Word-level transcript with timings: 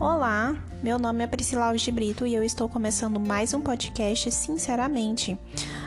Olá, 0.00 0.56
meu 0.82 0.98
nome 0.98 1.22
é 1.22 1.26
Priscila 1.26 1.66
Alves 1.66 1.82
de 1.82 1.92
Brito 1.92 2.26
e 2.26 2.34
eu 2.34 2.42
estou 2.42 2.70
começando 2.70 3.20
mais 3.20 3.52
um 3.52 3.60
podcast 3.60 4.32
Sinceramente. 4.32 5.38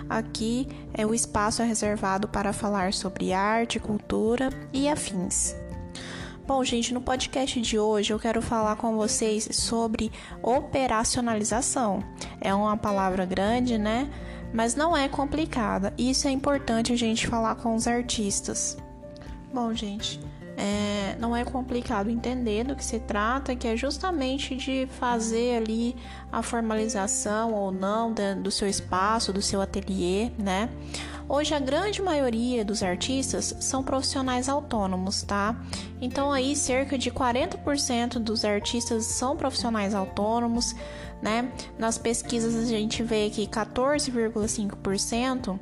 Aqui 0.08 0.68
é 0.94 1.04
o 1.04 1.16
espaço 1.16 1.64
reservado 1.64 2.28
para 2.28 2.54
falar 2.54 2.94
sobre 2.94 3.34
arte, 3.34 3.80
cultura 3.80 4.52
e 4.72 4.88
afins. 4.88 5.56
Bom, 6.46 6.64
gente, 6.64 6.94
no 6.94 7.02
podcast 7.02 7.60
de 7.60 7.80
hoje 7.80 8.14
eu 8.14 8.20
quero 8.20 8.40
falar 8.40 8.76
com 8.76 8.96
vocês 8.96 9.50
sobre 9.52 10.12
operacionalização. 10.44 12.04
É 12.40 12.54
uma 12.54 12.78
palavra 12.78 13.26
grande, 13.26 13.80
né? 13.80 14.08
Mas 14.54 14.76
não 14.76 14.96
é 14.96 15.10
complicada. 15.10 15.92
Isso 15.98 16.28
é 16.28 16.32
importante 16.32 16.94
a 16.94 16.96
gente 16.96 17.26
falar 17.26 17.56
com 17.56 17.74
os 17.74 17.88
artistas. 17.88 18.78
Bom, 19.52 19.74
gente, 19.74 20.20
é, 20.58 21.16
não 21.20 21.36
é 21.36 21.44
complicado 21.44 22.10
entender 22.10 22.64
do 22.64 22.76
que 22.76 22.86
se 22.86 23.00
trata, 23.00 23.56
que 23.56 23.68
é 23.68 23.76
justamente 23.76 24.56
de 24.56 24.88
fazer 25.00 25.58
ali 25.58 25.96
a 26.32 26.42
formalização 26.42 27.54
ou 27.54 27.72
não 27.72 28.14
do 28.42 28.52
seu 28.52 28.68
espaço, 28.68 29.34
do 29.34 29.42
seu 29.42 29.62
ateliê, 29.62 30.32
né? 30.38 30.70
Hoje 31.28 31.56
a 31.56 31.60
grande 31.60 32.02
maioria 32.02 32.66
dos 32.66 32.84
artistas 32.84 33.56
são 33.62 33.82
profissionais 33.82 34.50
autônomos, 34.50 35.24
tá? 35.24 35.56
Então 36.02 36.32
aí 36.32 36.56
cerca 36.56 36.98
de 36.98 37.10
40% 37.10 38.20
dos 38.20 38.44
artistas 38.44 39.06
são 39.06 39.38
profissionais 39.38 39.96
autônomos, 39.96 40.76
né? 41.24 41.52
Nas 41.80 41.98
pesquisas 41.98 42.54
a 42.56 42.66
gente 42.66 43.02
vê 43.02 43.30
que 43.30 43.48
14,5% 43.48 45.58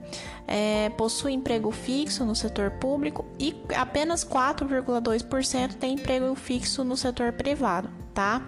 é, 0.47 0.89
possui 0.89 1.34
emprego 1.34 1.70
fixo 1.70 2.25
no 2.25 2.35
setor 2.35 2.71
público 2.71 3.23
e 3.39 3.55
apenas 3.77 4.25
4,2% 4.25 5.75
tem 5.75 5.93
emprego 5.93 6.34
fixo 6.34 6.84
no 6.84 6.97
setor 6.97 7.34
privado, 7.34 7.91
tá? 8.11 8.41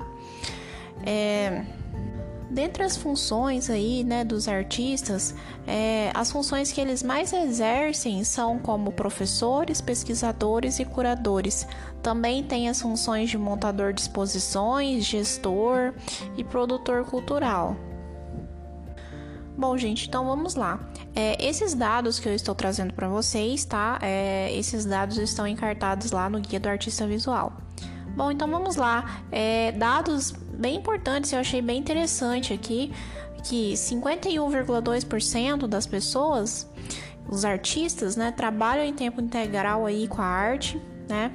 É, 1.06 1.64
Dentre 2.54 2.84
as 2.84 2.96
funções 2.96 3.68
aí, 3.68 4.04
né, 4.04 4.24
dos 4.24 4.48
artistas, 4.48 5.34
é, 5.66 6.12
as 6.14 6.32
funções 6.32 6.72
que 6.72 6.80
eles 6.80 7.02
mais 7.02 7.34
exercem 7.34 8.24
são 8.24 8.60
como 8.60 8.92
professores, 8.92 9.82
pesquisadores 9.82 10.78
e 10.78 10.86
curadores. 10.86 11.68
Também 12.04 12.44
tem 12.44 12.70
as 12.70 12.80
funções 12.80 13.32
de 13.32 13.40
montador 13.40 13.92
de 13.92 14.02
exposições, 14.02 15.04
gestor 15.04 15.96
e 16.38 16.44
produtor 16.44 17.04
cultural. 17.06 17.76
Bom, 19.58 19.76
gente, 19.76 20.08
então 20.08 20.24
vamos 20.24 20.54
lá. 20.54 20.80
É, 21.16 21.44
esses 21.44 21.74
dados 21.74 22.20
que 22.20 22.30
eu 22.30 22.36
estou 22.36 22.54
trazendo 22.54 22.94
para 22.94 23.08
vocês, 23.08 23.66
tá? 23.66 23.98
É, 24.00 24.56
esses 24.56 24.86
dados 24.86 25.18
estão 25.18 25.48
encartados 25.48 26.12
lá 26.12 26.30
no 26.30 26.40
Guia 26.40 26.60
do 26.60 26.70
Artista 26.70 27.08
Visual. 27.08 27.52
Bom, 28.16 28.30
então 28.30 28.48
vamos 28.48 28.76
lá. 28.76 29.24
É, 29.32 29.72
dados 29.72 30.36
bem 30.58 30.78
importantes, 30.78 31.34
eu 31.34 31.40
achei 31.40 31.62
bem 31.62 31.80
interessante 31.80 32.54
aqui, 32.54 32.94
que 33.44 33.74
51,2% 33.74 35.68
das 35.68 35.86
pessoas, 35.86 36.72
os 37.28 37.44
artistas, 37.44 38.16
né, 38.16 38.32
trabalham 38.32 38.86
em 38.86 38.94
tempo 38.94 39.20
integral 39.22 39.86
aí 39.86 40.08
com 40.08 40.22
a 40.22 40.26
arte, 40.26 40.82
né? 41.10 41.34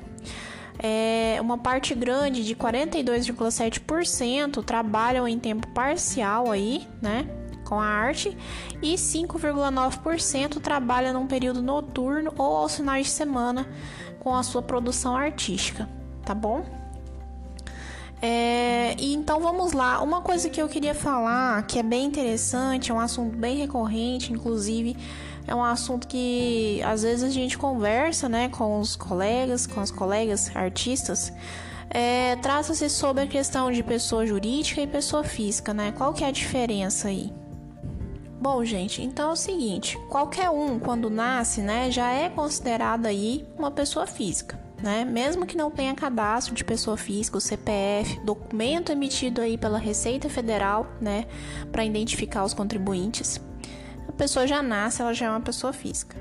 É, 0.81 1.39
uma 1.41 1.59
parte 1.59 1.93
grande 1.95 2.45
de 2.45 2.55
42,7% 2.55 4.65
trabalham 4.65 5.27
em 5.27 5.37
tempo 5.39 5.67
parcial 5.69 6.53
aí, 6.53 6.87
né? 7.03 7.27
Com 7.65 7.81
a 7.81 7.87
arte, 7.87 8.37
e 8.81 8.95
5,9% 8.95 10.61
trabalham 10.61 11.13
num 11.13 11.27
período 11.27 11.61
noturno 11.61 12.33
ou 12.39 12.59
aos 12.59 12.77
finais 12.77 13.07
de 13.07 13.13
semana 13.13 13.69
com 14.21 14.35
a 14.35 14.43
sua 14.43 14.63
produção 14.63 15.17
artística 15.17 15.87
tá 16.29 16.35
bom? 16.35 16.63
É, 18.21 18.97
e 18.99 19.15
então 19.15 19.41
vamos 19.41 19.73
lá. 19.73 20.03
Uma 20.03 20.21
coisa 20.21 20.49
que 20.51 20.61
eu 20.61 20.69
queria 20.69 20.95
falar 20.95 21.63
que 21.67 21.79
é 21.79 21.83
bem 21.83 22.05
interessante, 22.07 22.91
é 22.91 22.95
um 22.95 23.01
assunto 23.01 23.37
bem 23.37 23.57
recorrente, 23.57 24.33
inclusive 24.33 24.97
é 25.49 25.55
um 25.55 25.65
assunto 25.65 26.07
que 26.07 26.81
às 26.85 27.03
vezes 27.03 27.25
a 27.25 27.31
gente 27.31 27.57
conversa, 27.57 28.29
né, 28.29 28.51
com 28.51 28.79
os 28.79 28.95
colegas, 28.95 29.67
com 29.67 29.81
as 29.81 29.91
colegas 29.91 30.55
artistas. 30.55 31.33
É, 31.89 32.37
Trata-se 32.37 32.91
sobre 32.91 33.25
a 33.25 33.27
questão 33.27 33.73
de 33.73 33.83
pessoa 33.83 34.27
jurídica 34.27 34.83
e 34.83 34.87
pessoa 34.87 35.25
física, 35.25 35.73
né? 35.73 35.91
Qual 35.97 36.13
que 36.13 36.23
é 36.23 36.27
a 36.27 36.31
diferença 36.31 37.09
aí? 37.09 37.33
Bom, 38.39 38.63
gente, 38.63 39.03
então 39.03 39.31
é 39.31 39.33
o 39.33 39.37
seguinte: 39.37 39.99
qualquer 40.11 40.51
um, 40.51 40.79
quando 40.79 41.09
nasce, 41.09 41.63
né, 41.63 41.91
já 41.91 42.11
é 42.11 42.29
considerado 42.29 43.07
aí 43.07 43.47
uma 43.57 43.71
pessoa 43.71 44.07
física 44.07 44.68
né? 44.83 45.05
Mesmo 45.05 45.47
que 45.47 45.57
não 45.57 45.71
tenha 45.71 45.95
cadastro 45.95 46.55
de 46.55 46.65
pessoa 46.65 46.97
física, 46.97 47.37
o 47.37 47.41
CPF, 47.41 48.21
documento 48.21 48.93
emitido 48.93 49.41
aí 49.41 49.59
pela 49.59 49.79
Receita 49.79 50.29
Federal, 50.29 50.87
né, 51.01 51.27
para 51.73 51.85
identificar 51.85 52.45
os 52.45 52.55
contribuintes, 52.55 53.41
a 54.09 54.13
pessoa 54.13 54.47
já 54.47 54.63
nasce, 54.63 55.03
ela 55.03 55.13
já 55.13 55.27
é 55.27 55.31
uma 55.31 55.41
pessoa 55.41 55.73
física. 55.73 56.17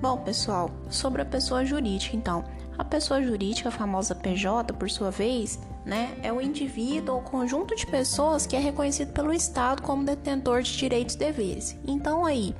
Bom, 0.00 0.18
pessoal, 0.18 0.70
sobre 0.88 1.20
a 1.22 1.26
pessoa 1.26 1.64
jurídica, 1.64 2.16
então, 2.16 2.44
a 2.78 2.84
pessoa 2.84 3.22
jurídica, 3.22 3.68
a 3.68 3.72
famosa 3.72 4.14
PJ, 4.14 4.72
por 4.72 4.88
sua 4.88 5.10
vez, 5.10 5.58
né, 5.84 6.16
é 6.22 6.32
o 6.32 6.40
indivíduo 6.40 7.16
ou 7.16 7.22
conjunto 7.22 7.74
de 7.76 7.86
pessoas 7.86 8.46
que 8.46 8.56
é 8.56 8.58
reconhecido 8.58 9.12
pelo 9.12 9.32
Estado 9.32 9.82
como 9.82 10.04
detentor 10.04 10.62
de 10.62 10.76
direitos 10.76 11.14
e 11.14 11.18
deveres. 11.18 11.78
Então 11.86 12.24
aí, 12.24 12.54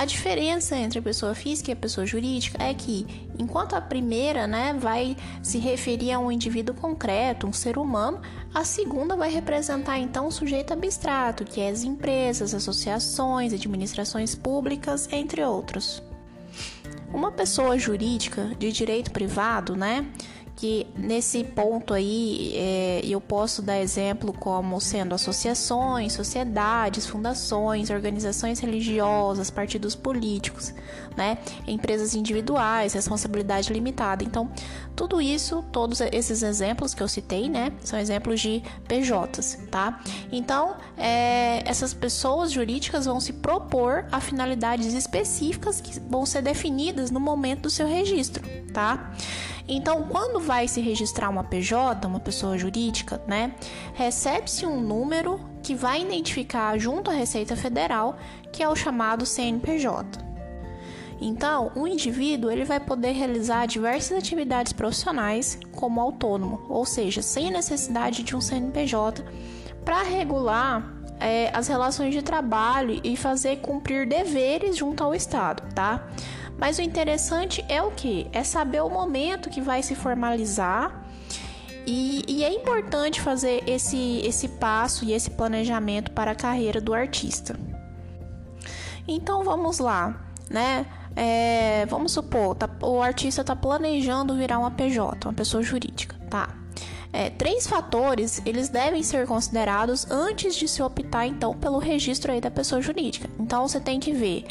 a 0.00 0.06
diferença 0.06 0.74
entre 0.76 0.98
a 0.98 1.02
pessoa 1.02 1.34
física 1.34 1.70
e 1.70 1.74
a 1.74 1.76
pessoa 1.76 2.06
jurídica 2.06 2.56
é 2.58 2.72
que, 2.72 3.06
enquanto 3.38 3.74
a 3.74 3.82
primeira 3.82 4.46
né, 4.46 4.72
vai 4.72 5.14
se 5.42 5.58
referir 5.58 6.10
a 6.12 6.18
um 6.18 6.32
indivíduo 6.32 6.74
concreto, 6.74 7.46
um 7.46 7.52
ser 7.52 7.76
humano, 7.76 8.18
a 8.54 8.64
segunda 8.64 9.14
vai 9.14 9.30
representar 9.30 9.98
então 9.98 10.28
um 10.28 10.30
sujeito 10.30 10.72
abstrato, 10.72 11.44
que 11.44 11.60
é 11.60 11.68
as 11.68 11.84
empresas, 11.84 12.54
associações, 12.54 13.52
administrações 13.52 14.34
públicas, 14.34 15.06
entre 15.12 15.44
outros. 15.44 16.02
Uma 17.12 17.30
pessoa 17.30 17.78
jurídica 17.78 18.54
de 18.58 18.72
direito 18.72 19.10
privado, 19.10 19.76
né? 19.76 20.10
Que 20.60 20.86
nesse 20.94 21.42
ponto 21.42 21.94
aí 21.94 22.52
é, 22.54 23.00
eu 23.02 23.18
posso 23.18 23.62
dar 23.62 23.80
exemplo 23.80 24.30
como 24.30 24.78
sendo 24.78 25.14
associações, 25.14 26.12
sociedades, 26.12 27.06
fundações, 27.06 27.88
organizações 27.88 28.58
religiosas, 28.58 29.48
partidos 29.50 29.94
políticos, 29.94 30.74
né, 31.16 31.38
empresas 31.66 32.14
individuais, 32.14 32.92
responsabilidade 32.92 33.72
limitada. 33.72 34.22
Então, 34.22 34.50
tudo 34.94 35.18
isso, 35.18 35.64
todos 35.72 36.02
esses 36.02 36.42
exemplos 36.42 36.92
que 36.92 37.02
eu 37.02 37.08
citei, 37.08 37.48
né, 37.48 37.72
são 37.82 37.98
exemplos 37.98 38.38
de 38.38 38.62
PJs, 38.86 39.60
tá? 39.70 39.98
Então, 40.30 40.76
é, 40.94 41.62
essas 41.64 41.94
pessoas 41.94 42.52
jurídicas 42.52 43.06
vão 43.06 43.18
se 43.18 43.32
propor 43.32 44.04
a 44.12 44.20
finalidades 44.20 44.92
específicas 44.92 45.80
que 45.80 45.98
vão 46.00 46.26
ser 46.26 46.42
definidas 46.42 47.10
no 47.10 47.18
momento 47.18 47.62
do 47.62 47.70
seu 47.70 47.86
registro, 47.86 48.46
tá? 48.74 49.10
Então, 49.72 50.02
quando 50.02 50.40
vai 50.40 50.66
se 50.66 50.80
registrar 50.80 51.30
uma 51.30 51.44
PJ, 51.44 52.04
uma 52.04 52.18
pessoa 52.18 52.58
jurídica, 52.58 53.22
né, 53.24 53.54
recebe-se 53.94 54.66
um 54.66 54.80
número 54.80 55.40
que 55.62 55.76
vai 55.76 56.02
identificar 56.02 56.76
junto 56.76 57.08
à 57.08 57.14
Receita 57.14 57.54
Federal, 57.54 58.18
que 58.52 58.64
é 58.64 58.68
o 58.68 58.74
chamado 58.74 59.24
CNPJ. 59.24 60.28
Então, 61.20 61.70
o 61.76 61.86
indivíduo 61.86 62.50
ele 62.50 62.64
vai 62.64 62.80
poder 62.80 63.12
realizar 63.12 63.66
diversas 63.66 64.18
atividades 64.18 64.72
profissionais 64.72 65.56
como 65.76 66.00
autônomo, 66.00 66.66
ou 66.68 66.84
seja, 66.84 67.22
sem 67.22 67.52
necessidade 67.52 68.24
de 68.24 68.34
um 68.34 68.40
CNPJ, 68.40 69.22
para 69.84 70.02
regular 70.02 71.00
é, 71.20 71.48
as 71.54 71.68
relações 71.68 72.12
de 72.12 72.22
trabalho 72.22 73.00
e 73.04 73.16
fazer 73.16 73.58
cumprir 73.58 74.08
deveres 74.08 74.76
junto 74.76 75.04
ao 75.04 75.14
Estado, 75.14 75.62
tá? 75.74 76.08
Mas 76.60 76.78
o 76.78 76.82
interessante 76.82 77.64
é 77.68 77.82
o 77.82 77.90
que? 77.90 78.28
É 78.32 78.44
saber 78.44 78.82
o 78.82 78.90
momento 78.90 79.48
que 79.48 79.62
vai 79.62 79.82
se 79.82 79.94
formalizar. 79.94 81.02
E, 81.86 82.22
e, 82.28 82.44
é 82.44 82.52
importante 82.52 83.22
fazer 83.22 83.64
esse, 83.66 84.20
esse 84.22 84.46
passo 84.46 85.04
e 85.06 85.14
esse 85.14 85.30
planejamento 85.30 86.10
para 86.10 86.32
a 86.32 86.34
carreira 86.34 86.78
do 86.78 86.92
artista. 86.92 87.58
Então 89.08 89.42
vamos 89.42 89.78
lá, 89.78 90.20
né? 90.50 90.86
É, 91.16 91.86
vamos 91.86 92.12
supor, 92.12 92.54
tá, 92.54 92.68
o 92.82 93.02
artista 93.02 93.40
está 93.40 93.56
planejando 93.56 94.36
virar 94.36 94.58
uma 94.58 94.70
PJ, 94.70 95.26
uma 95.26 95.34
pessoa 95.34 95.62
jurídica, 95.62 96.14
tá? 96.28 96.50
É, 97.12 97.30
três 97.30 97.66
fatores 97.66 98.40
eles 98.46 98.68
devem 98.68 99.02
ser 99.02 99.26
considerados 99.26 100.08
antes 100.10 100.54
de 100.54 100.68
se 100.68 100.80
optar 100.80 101.26
então 101.26 101.56
pelo 101.56 101.78
registro 101.78 102.30
aí 102.30 102.40
da 102.40 102.50
pessoa 102.50 102.80
jurídica. 102.80 103.28
Então 103.40 103.66
você 103.66 103.80
tem 103.80 103.98
que 103.98 104.12
ver 104.12 104.44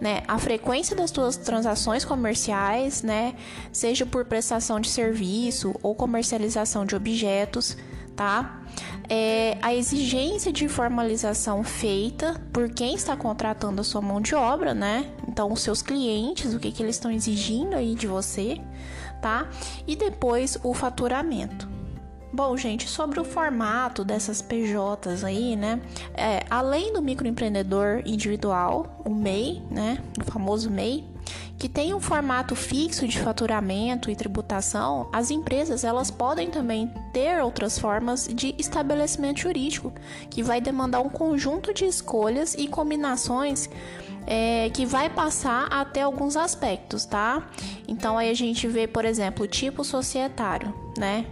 né, 0.00 0.22
a 0.26 0.38
frequência 0.38 0.94
das 0.94 1.10
suas 1.10 1.36
transações 1.36 2.04
comerciais, 2.04 3.02
né, 3.02 3.34
seja 3.72 4.04
por 4.04 4.24
prestação 4.24 4.80
de 4.80 4.88
serviço 4.88 5.74
ou 5.82 5.94
comercialização 5.94 6.84
de 6.84 6.94
objetos, 6.94 7.76
tá? 8.14 8.60
É, 9.08 9.58
a 9.60 9.74
exigência 9.74 10.52
de 10.52 10.68
formalização 10.68 11.62
feita 11.62 12.40
por 12.52 12.70
quem 12.70 12.94
está 12.94 13.16
contratando 13.16 13.80
a 13.80 13.84
sua 13.84 14.00
mão 14.00 14.20
de 14.20 14.34
obra, 14.34 14.72
né? 14.72 15.10
Então, 15.28 15.52
os 15.52 15.60
seus 15.60 15.82
clientes, 15.82 16.54
o 16.54 16.58
que, 16.58 16.72
que 16.72 16.82
eles 16.82 16.96
estão 16.96 17.10
exigindo 17.10 17.74
aí 17.74 17.94
de 17.94 18.06
você, 18.06 18.60
tá? 19.20 19.48
E 19.86 19.94
depois 19.94 20.58
o 20.62 20.72
faturamento. 20.72 21.73
Bom, 22.34 22.56
gente, 22.56 22.88
sobre 22.88 23.20
o 23.20 23.24
formato 23.24 24.04
dessas 24.04 24.42
PJs 24.42 25.22
aí, 25.22 25.54
né? 25.54 25.80
É, 26.14 26.44
além 26.50 26.92
do 26.92 27.00
microempreendedor 27.00 28.02
individual, 28.04 29.00
o 29.04 29.10
MEI, 29.14 29.62
né? 29.70 30.02
O 30.20 30.24
famoso 30.24 30.68
MEI, 30.68 31.04
que 31.56 31.68
tem 31.68 31.94
um 31.94 32.00
formato 32.00 32.56
fixo 32.56 33.06
de 33.06 33.20
faturamento 33.20 34.10
e 34.10 34.16
tributação, 34.16 35.08
as 35.12 35.30
empresas 35.30 35.84
elas 35.84 36.10
podem 36.10 36.50
também 36.50 36.92
ter 37.12 37.40
outras 37.40 37.78
formas 37.78 38.26
de 38.26 38.52
estabelecimento 38.58 39.38
jurídico, 39.38 39.92
que 40.28 40.42
vai 40.42 40.60
demandar 40.60 41.02
um 41.02 41.08
conjunto 41.08 41.72
de 41.72 41.84
escolhas 41.84 42.54
e 42.54 42.66
combinações 42.66 43.70
é, 44.26 44.70
que 44.70 44.84
vai 44.84 45.08
passar 45.08 45.66
até 45.70 46.02
alguns 46.02 46.36
aspectos, 46.36 47.04
tá? 47.04 47.48
Então 47.86 48.18
aí 48.18 48.28
a 48.28 48.34
gente 48.34 48.66
vê, 48.66 48.88
por 48.88 49.04
exemplo, 49.04 49.44
o 49.44 49.48
tipo 49.48 49.84
societário, 49.84 50.74
né? 50.98 51.26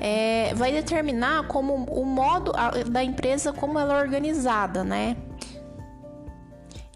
É, 0.00 0.54
vai 0.54 0.72
determinar 0.72 1.46
como 1.48 1.74
o 1.74 2.04
modo 2.04 2.52
da 2.90 3.02
empresa 3.02 3.52
como 3.52 3.78
ela 3.78 3.98
é 3.98 4.02
organizada, 4.02 4.84
né? 4.84 5.16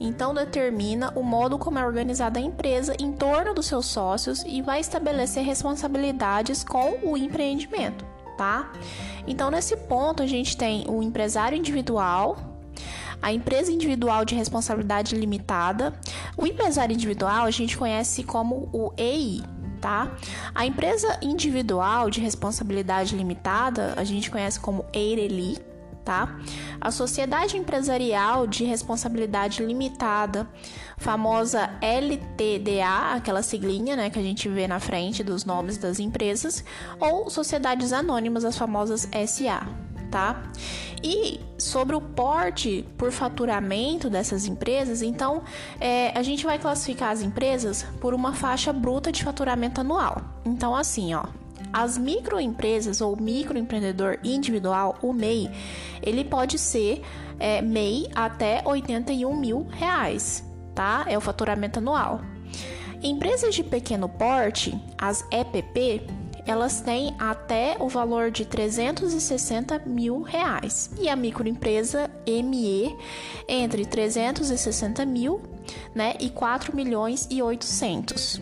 Então 0.00 0.32
determina 0.32 1.12
o 1.14 1.23
modo 1.23 1.58
como 1.58 1.79
é 1.79 1.85
organizada 1.85 2.38
a 2.38 2.43
empresa 2.43 2.97
em 2.99 3.12
torno 3.12 3.52
dos 3.52 3.67
seus 3.67 3.85
sócios 3.85 4.43
e 4.47 4.62
vai 4.62 4.81
estabelecer 4.81 5.44
responsabilidades 5.44 6.64
com 6.64 6.99
o 7.02 7.19
empreendimento, 7.19 8.05
tá? 8.38 8.73
Então 9.26 9.50
nesse 9.50 9.76
ponto 9.76 10.23
a 10.23 10.26
gente 10.26 10.56
tem 10.56 10.87
o 10.88 11.02
empresário 11.02 11.56
individual, 11.56 12.38
a 13.20 13.31
empresa 13.31 13.70
individual 13.70 14.25
de 14.25 14.35
responsabilidade 14.35 15.14
limitada. 15.14 15.93
O 16.35 16.47
empresário 16.47 16.94
individual 16.94 17.44
a 17.44 17.50
gente 17.50 17.76
conhece 17.76 18.23
como 18.23 18.70
o 18.73 18.94
EI, 18.97 19.43
tá? 19.81 20.12
A 20.55 20.67
empresa 20.67 21.19
individual 21.23 22.11
de 22.11 22.21
responsabilidade 22.21 23.17
limitada, 23.17 23.94
a 23.97 24.05
gente 24.05 24.31
conhece 24.31 24.61
como 24.61 24.85
EIRELI, 24.93 25.59
tá? 26.05 26.38
A 26.81 26.91
sociedade 26.91 27.56
empresarial 27.56 28.47
de 28.47 28.65
responsabilidade 28.65 29.65
limitada, 29.65 30.49
famosa 30.97 31.71
LTDA, 31.81 33.15
aquela 33.15 33.43
siglinha, 33.43 33.97
né, 33.97 34.11
que 34.11 34.19
a 34.19 34.23
gente 34.23 34.49
vê 34.49 34.67
na 34.67 34.81
frente 34.81 35.23
dos 35.23 35.44
nomes 35.44 35.77
das 35.77 35.99
empresas, 35.99 36.65
ou 36.99 37.31
sociedades 37.31 37.93
anônimas, 37.93 38.44
as 38.44 38.56
famosas 38.56 39.09
SA 39.26 39.90
tá? 40.11 40.43
E 41.03 41.41
sobre 41.57 41.97
o 41.97 42.01
porte 42.01 42.85
por 42.99 43.11
faturamento 43.11 44.11
dessas 44.11 44.47
empresas, 44.47 45.03
então 45.03 45.43
é, 45.81 46.17
a 46.19 46.23
gente 46.23 46.45
vai 46.45 46.59
classificar 46.59 47.11
as 47.11 47.23
empresas 47.23 47.87
por 48.01 48.12
uma 48.12 48.35
faixa 48.35 48.73
bruta 48.73 49.11
de 49.11 49.25
faturamento 49.25 49.81
anual. 49.81 50.23
Então, 50.45 50.75
assim, 50.75 51.15
ó, 51.15 51.25
as 51.73 51.97
microempresas 51.97 53.01
ou 53.01 53.17
microempreendedor 53.17 54.19
individual, 54.25 54.99
o 55.03 55.12
MEI, 55.12 55.51
ele 56.03 56.25
pode 56.25 56.59
ser 56.59 57.03
é, 57.39 57.62
MEI 57.62 58.09
até 58.15 58.62
81 58.65 59.35
mil 59.37 59.67
reais, 59.71 60.45
tá? 60.75 61.05
É 61.09 61.17
o 61.17 61.21
faturamento 61.21 61.79
anual. 61.79 62.21
Empresas 63.03 63.55
de 63.55 63.65
pequeno 63.65 64.09
porte, 64.09 64.79
as 64.99 65.25
EPP, 65.31 66.07
elas 66.50 66.81
têm 66.81 67.14
até 67.17 67.76
o 67.79 67.88
valor 67.88 68.31
de 68.31 68.44
360 68.44 69.79
mil 69.87 70.20
reais 70.20 70.91
e 70.99 71.08
a 71.08 71.14
microempresa 71.14 72.11
ME 72.26 72.97
entre 73.47 73.87
360 73.87 75.06
mil 75.06 75.41
né, 75.94 76.14
e 76.19 76.29
4 76.29 76.75
milhões 76.75 77.29
e 77.31 77.41
800. 77.41 78.41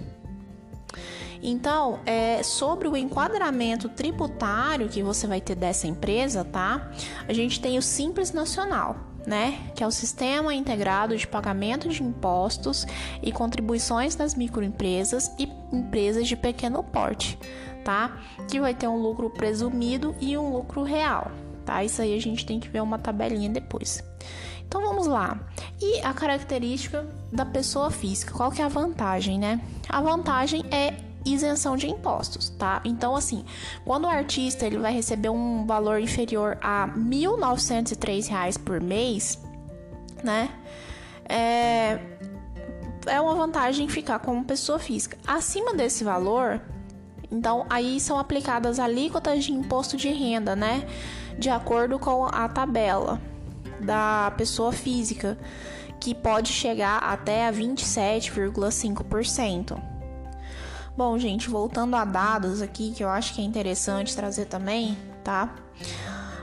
Então, 1.43 2.01
é, 2.05 2.43
sobre 2.43 2.89
o 2.89 2.97
enquadramento 2.97 3.89
tributário 3.91 4.89
que 4.89 5.03
você 5.03 5.27
vai 5.27 5.41
ter 5.41 5.55
dessa 5.55 5.87
empresa, 5.87 6.45
tá? 6.45 6.91
A 7.29 7.33
gente 7.33 7.61
tem 7.61 7.79
o 7.79 7.83
Simples 7.83 8.33
Nacional, 8.33 8.97
né? 9.29 9.71
Que 9.75 9.85
é 9.85 9.87
o 9.87 9.91
Sistema 9.91 10.55
Integrado 10.55 11.17
de 11.17 11.27
Pagamento 11.27 11.89
de 11.89 12.03
Impostos 12.03 12.87
e 13.23 13.31
Contribuições 13.31 14.17
das 14.17 14.35
Microempresas 14.35 15.31
e 15.39 15.49
Empresas 15.73 16.27
de 16.27 16.35
Pequeno 16.35 16.83
Porte 16.83 17.39
tá? 17.89 18.19
Que 18.47 18.61
vai 18.61 18.75
ter 18.75 18.87
um 18.87 19.01
lucro 19.01 19.31
presumido 19.31 20.15
e 20.21 20.37
um 20.37 20.53
lucro 20.53 20.83
real, 20.83 21.31
tá? 21.65 21.83
Isso 21.83 22.03
aí 22.03 22.15
a 22.15 22.21
gente 22.21 22.45
tem 22.45 22.61
que 22.61 22.69
ver 22.69 22.83
uma 22.83 22.99
tabelinha 22.99 23.49
depois. 23.49 24.05
Então 24.67 24.83
vamos 24.83 25.07
lá. 25.07 25.41
E 25.81 25.99
a 26.03 26.13
característica 26.13 27.07
da 27.33 27.47
pessoa 27.47 27.91
física, 27.91 28.35
qual 28.35 28.51
que 28.51 28.61
é 28.61 28.65
a 28.67 28.69
vantagem, 28.69 29.39
né? 29.39 29.59
A 29.89 30.03
vantagem 30.03 30.63
é 30.71 31.08
isenção 31.35 31.77
de 31.77 31.89
impostos, 31.89 32.51
tá? 32.51 32.81
Então 32.85 33.15
assim, 33.15 33.45
quando 33.85 34.05
o 34.05 34.09
artista 34.09 34.67
ele 34.67 34.79
vai 34.79 34.93
receber 34.93 35.29
um 35.29 35.67
valor 35.67 36.01
inferior 36.01 36.59
a 36.61 36.87
R$ 36.87 36.93
1.903 36.93 38.59
por 38.59 38.81
mês, 38.81 39.39
né? 40.23 40.51
É, 41.29 41.99
é 43.07 43.21
uma 43.21 43.35
vantagem 43.35 43.89
ficar 43.89 44.19
como 44.19 44.45
pessoa 44.45 44.79
física. 44.79 45.17
Acima 45.27 45.75
desse 45.75 46.05
valor, 46.05 46.61
então, 47.31 47.67
aí 47.69 48.01
são 48.01 48.19
aplicadas 48.19 48.79
alíquotas 48.79 49.45
de 49.45 49.53
imposto 49.53 49.95
de 49.97 50.09
renda, 50.09 50.57
né? 50.57 50.89
De 51.39 51.51
acordo 51.51 51.99
com 51.99 52.25
a 52.25 52.49
tabela 52.49 53.21
da 53.81 54.33
pessoa 54.37 54.73
física, 54.73 55.39
que 56.01 56.15
pode 56.15 56.53
chegar 56.53 56.99
até 56.99 57.47
a 57.47 57.53
27,5%. 57.53 59.98
Bom, 60.99 61.17
gente, 61.17 61.49
voltando 61.49 61.95
a 61.95 62.05
dados 62.05 62.61
aqui, 62.61 62.91
que 62.91 63.05
eu 63.05 63.09
acho 63.09 63.33
que 63.33 63.41
é 63.41 63.45
interessante 63.45 64.17
trazer 64.17 64.47
também, 64.47 64.99
tá? 65.23 65.55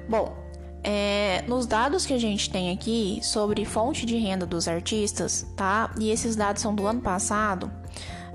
Bom, 0.08 0.34
é, 0.82 1.44
nos 1.46 1.66
dados 1.66 2.06
que 2.06 2.14
a 2.14 2.18
gente 2.18 2.50
tem 2.50 2.72
aqui 2.72 3.20
sobre 3.22 3.66
fonte 3.66 4.06
de 4.06 4.16
renda 4.16 4.46
dos 4.46 4.70
artistas, 4.70 5.46
tá? 5.58 5.92
E 6.00 6.10
esses 6.10 6.38
dados 6.38 6.62
são 6.62 6.74
do 6.74 6.88
ano 6.88 7.02
passado 7.02 7.70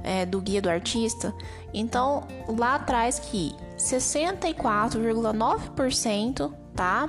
é, 0.04 0.26
do 0.26 0.42
guia 0.42 0.60
do 0.60 0.68
artista, 0.68 1.34
então 1.72 2.28
lá 2.46 2.78
traz 2.78 3.18
que 3.18 3.56
64,9%, 3.78 6.52
tá? 6.76 7.08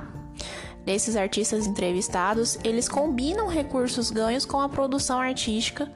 Desses 0.86 1.18
artistas 1.18 1.68
entrevistados, 1.68 2.58
eles 2.64 2.88
combinam 2.88 3.50
recursos 3.50 4.10
ganhos 4.10 4.46
com 4.46 4.62
a 4.62 4.70
produção 4.70 5.20
artística, 5.20 5.92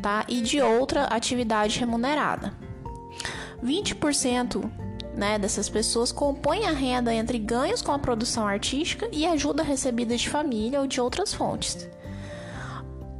tá? 0.00 0.24
E 0.28 0.40
de 0.40 0.60
outra 0.60 1.04
atividade 1.04 1.78
remunerada. 1.78 2.52
20% 3.62 4.70
né, 5.14 5.38
dessas 5.38 5.68
pessoas 5.68 6.10
compõem 6.10 6.66
a 6.66 6.72
renda 6.72 7.12
entre 7.12 7.38
ganhos 7.38 7.82
com 7.82 7.92
a 7.92 7.98
produção 7.98 8.46
artística 8.46 9.08
e 9.12 9.26
ajuda 9.26 9.62
recebida 9.62 10.16
de 10.16 10.28
família 10.28 10.80
ou 10.80 10.86
de 10.86 11.00
outras 11.00 11.34
fontes 11.34 11.88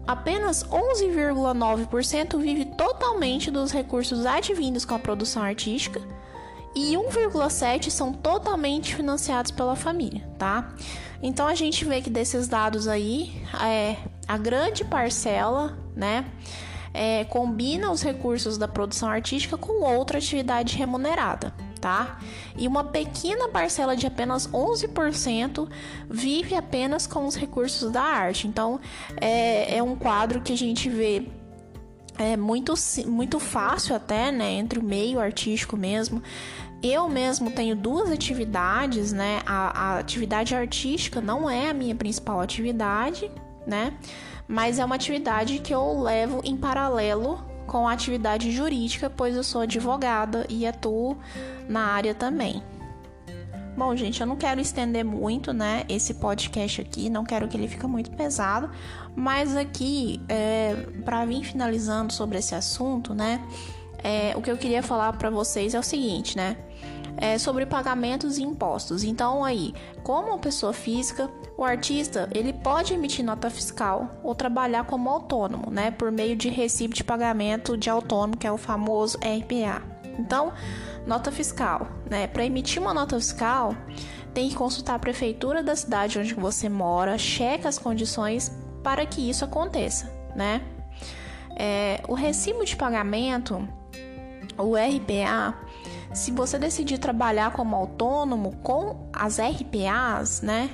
apenas 0.06 0.64
11,9% 0.64 2.38
vive 2.38 2.64
totalmente 2.64 3.50
dos 3.50 3.72
recursos 3.72 4.26
advindos 4.26 4.84
com 4.84 4.94
a 4.94 4.98
produção 4.98 5.42
artística 5.42 6.00
e 6.74 6.94
1,7 6.94 7.90
são 7.90 8.12
totalmente 8.12 8.94
financiados 8.94 9.50
pela 9.50 9.76
família, 9.76 10.26
tá? 10.38 10.74
Então 11.22 11.46
a 11.46 11.54
gente 11.54 11.84
vê 11.84 12.00
que 12.00 12.10
desses 12.10 12.48
dados 12.48 12.88
aí, 12.88 13.32
é, 13.62 13.96
a 14.26 14.38
grande 14.38 14.84
parcela, 14.84 15.78
né, 15.94 16.24
é, 16.94 17.24
combina 17.24 17.90
os 17.90 18.02
recursos 18.02 18.58
da 18.58 18.68
produção 18.68 19.08
artística 19.08 19.56
com 19.56 19.82
outra 19.82 20.18
atividade 20.18 20.76
remunerada 20.76 21.52
tá? 21.82 22.20
E 22.56 22.68
uma 22.68 22.84
pequena 22.84 23.48
parcela 23.48 23.96
de 23.96 24.06
apenas 24.06 24.46
11% 24.46 25.68
vive 26.08 26.54
apenas 26.54 27.08
com 27.08 27.26
os 27.26 27.34
recursos 27.34 27.90
da 27.90 28.00
arte. 28.00 28.46
Então, 28.46 28.80
é, 29.20 29.78
é 29.78 29.82
um 29.82 29.96
quadro 29.96 30.40
que 30.40 30.52
a 30.52 30.56
gente 30.56 30.88
vê 30.88 31.26
é 32.18 32.36
muito, 32.36 32.74
muito 33.06 33.40
fácil 33.40 33.96
até, 33.96 34.30
né, 34.30 34.52
entre 34.52 34.78
o 34.78 34.82
meio 34.82 35.18
artístico 35.18 35.76
mesmo. 35.76 36.22
Eu 36.82 37.08
mesmo 37.08 37.50
tenho 37.50 37.74
duas 37.74 38.10
atividades, 38.10 39.12
né? 39.12 39.40
A, 39.46 39.94
a 39.94 39.98
atividade 39.98 40.54
artística 40.54 41.20
não 41.20 41.48
é 41.48 41.70
a 41.70 41.74
minha 41.74 41.94
principal 41.94 42.40
atividade, 42.40 43.30
né? 43.66 43.94
Mas 44.46 44.78
é 44.78 44.84
uma 44.84 44.94
atividade 44.94 45.58
que 45.58 45.74
eu 45.74 46.00
levo 46.00 46.40
em 46.44 46.56
paralelo 46.56 47.42
com 47.66 47.88
a 47.88 47.92
atividade 47.92 48.50
jurídica, 48.50 49.08
pois 49.08 49.36
eu 49.36 49.42
sou 49.42 49.62
advogada 49.62 50.44
e 50.48 50.66
atuo 50.66 51.16
na 51.68 51.86
área 51.86 52.14
também. 52.14 52.62
Bom, 53.76 53.96
gente, 53.96 54.20
eu 54.20 54.26
não 54.26 54.36
quero 54.36 54.60
estender 54.60 55.02
muito, 55.02 55.54
né, 55.54 55.84
esse 55.88 56.14
podcast 56.14 56.82
aqui, 56.82 57.08
não 57.08 57.24
quero 57.24 57.48
que 57.48 57.56
ele 57.56 57.66
fique 57.66 57.86
muito 57.86 58.10
pesado, 58.10 58.70
mas 59.16 59.56
aqui, 59.56 60.20
é, 60.28 60.74
para 61.06 61.24
vir 61.24 61.42
finalizando 61.42 62.12
sobre 62.12 62.36
esse 62.36 62.54
assunto, 62.54 63.14
né, 63.14 63.40
é, 64.04 64.34
o 64.36 64.42
que 64.42 64.50
eu 64.50 64.58
queria 64.58 64.82
falar 64.82 65.14
para 65.14 65.30
vocês 65.30 65.72
é 65.72 65.78
o 65.78 65.82
seguinte, 65.82 66.36
né, 66.36 66.58
é 67.16 67.38
sobre 67.38 67.66
pagamentos 67.66 68.38
e 68.38 68.42
impostos. 68.42 69.04
Então, 69.04 69.44
aí, 69.44 69.74
como 70.02 70.38
pessoa 70.38 70.72
física, 70.72 71.30
o 71.56 71.64
artista 71.64 72.28
ele 72.34 72.52
pode 72.52 72.94
emitir 72.94 73.24
nota 73.24 73.50
fiscal 73.50 74.20
ou 74.22 74.34
trabalhar 74.34 74.84
como 74.84 75.08
autônomo, 75.08 75.70
né, 75.70 75.90
por 75.90 76.10
meio 76.10 76.36
de 76.36 76.48
recibo 76.48 76.94
de 76.94 77.04
pagamento 77.04 77.76
de 77.76 77.88
autônomo, 77.88 78.36
que 78.36 78.46
é 78.46 78.52
o 78.52 78.58
famoso 78.58 79.18
RPA. 79.18 79.82
Então, 80.18 80.52
nota 81.06 81.32
fiscal, 81.32 81.88
né? 82.08 82.26
Para 82.26 82.44
emitir 82.44 82.80
uma 82.80 82.92
nota 82.92 83.16
fiscal, 83.16 83.74
tem 84.34 84.48
que 84.48 84.54
consultar 84.54 84.94
a 84.94 84.98
prefeitura 84.98 85.62
da 85.62 85.74
cidade 85.74 86.18
onde 86.18 86.34
você 86.34 86.68
mora, 86.68 87.18
checa 87.18 87.68
as 87.68 87.78
condições 87.78 88.52
para 88.82 89.06
que 89.06 89.28
isso 89.28 89.44
aconteça, 89.44 90.12
né? 90.34 90.60
É, 91.56 92.00
o 92.08 92.14
recibo 92.14 92.64
de 92.64 92.76
pagamento, 92.76 93.66
o 94.62 94.74
RPA, 94.74 95.54
se 96.12 96.30
você 96.30 96.58
decidir 96.58 96.98
trabalhar 96.98 97.52
como 97.52 97.74
autônomo 97.74 98.56
com 98.62 99.08
as 99.12 99.38
RPAs, 99.38 100.42
né? 100.42 100.70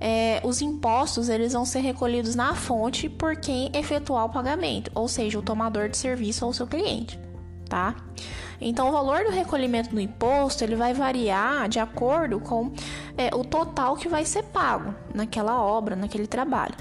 É, 0.00 0.40
os 0.44 0.62
impostos 0.62 1.28
eles 1.28 1.52
vão 1.52 1.64
ser 1.64 1.80
recolhidos 1.80 2.36
na 2.36 2.54
fonte 2.54 3.08
por 3.08 3.36
quem 3.36 3.68
efetuar 3.74 4.26
o 4.26 4.28
pagamento, 4.28 4.92
ou 4.94 5.08
seja, 5.08 5.38
o 5.38 5.42
tomador 5.42 5.88
de 5.88 5.96
serviço 5.96 6.46
ou 6.46 6.52
seu 6.52 6.68
cliente, 6.68 7.18
tá? 7.68 7.96
Então, 8.60 8.88
o 8.88 8.92
valor 8.92 9.24
do 9.24 9.30
recolhimento 9.30 9.90
do 9.90 10.00
imposto 10.00 10.64
ele 10.64 10.76
vai 10.76 10.92
variar 10.92 11.68
de 11.68 11.78
acordo 11.78 12.40
com 12.40 12.72
é, 13.16 13.34
o 13.34 13.44
total 13.44 13.96
que 13.96 14.08
vai 14.08 14.24
ser 14.24 14.44
pago 14.44 14.94
naquela 15.14 15.60
obra, 15.60 15.94
naquele 15.94 16.26
trabalho. 16.26 16.74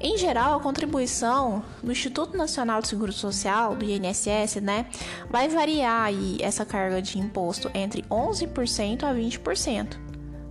Em 0.00 0.16
geral, 0.16 0.58
a 0.58 0.62
contribuição 0.62 1.62
do 1.82 1.92
Instituto 1.92 2.36
Nacional 2.36 2.80
de 2.80 2.88
Seguro 2.88 3.12
Social, 3.12 3.76
do 3.76 3.84
INSS, 3.84 4.56
né, 4.62 4.86
vai 5.28 5.48
variar 5.48 6.04
aí 6.06 6.38
essa 6.40 6.64
carga 6.64 7.02
de 7.02 7.18
imposto 7.18 7.70
entre 7.74 8.02
11% 8.04 9.04
a 9.04 9.12
20%, 9.12 9.98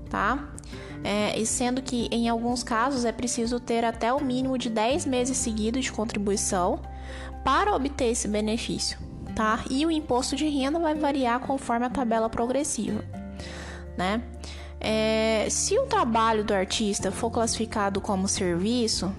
tá? 0.10 0.50
É, 1.04 1.40
e 1.40 1.46
sendo 1.46 1.82
que 1.82 2.08
em 2.12 2.30
alguns 2.30 2.62
casos 2.62 3.06
é 3.06 3.12
preciso 3.12 3.60
ter 3.60 3.86
até 3.86 4.14
o 4.14 4.24
mínimo 4.24 4.58
de 4.58 4.70
10 4.70 5.06
meses 5.06 5.38
seguidos 5.38 5.86
de 5.86 5.92
contribuição 5.92 6.82
para 7.44 7.74
obter 7.74 8.12
esse 8.12 8.28
benefício 8.28 9.10
tá? 9.40 9.64
E 9.70 9.86
o 9.86 9.92
imposto 9.92 10.36
de 10.36 10.50
renda 10.50 10.78
vai 10.78 10.94
variar 10.94 11.40
conforme 11.40 11.86
a 11.86 11.90
tabela 11.90 12.30
progressiva, 12.30 13.02
né? 13.98 14.22
É, 14.82 15.48
se 15.50 15.80
o 15.80 15.86
trabalho 15.86 16.44
do 16.44 16.54
artista 16.54 17.10
for 17.10 17.32
classificado 17.32 18.02
como 18.02 18.28
serviço, 18.28 19.14